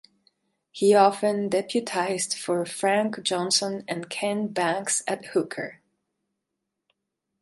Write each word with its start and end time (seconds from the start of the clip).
He 0.71 0.95
often 0.95 1.47
deputised 1.51 2.35
for 2.35 2.65
Frank 2.65 3.21
Johnson 3.21 3.83
and 3.87 4.09
Ken 4.09 4.47
Banks 4.47 5.03
at 5.07 5.25
hooker. 5.25 5.79